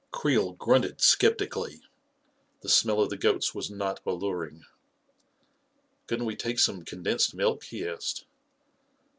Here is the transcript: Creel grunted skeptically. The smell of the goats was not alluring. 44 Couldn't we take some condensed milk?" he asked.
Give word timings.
Creel 0.09 0.53
grunted 0.53 0.99
skeptically. 0.99 1.79
The 2.61 2.69
smell 2.69 3.01
of 3.01 3.11
the 3.11 3.17
goats 3.19 3.53
was 3.53 3.69
not 3.69 3.99
alluring. 4.03 4.61
44 6.07 6.07
Couldn't 6.07 6.25
we 6.25 6.35
take 6.35 6.57
some 6.57 6.83
condensed 6.83 7.35
milk?" 7.35 7.63
he 7.65 7.87
asked. 7.87 8.25